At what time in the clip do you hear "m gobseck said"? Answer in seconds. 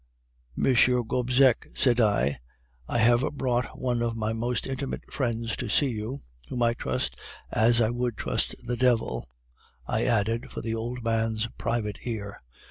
0.57-1.99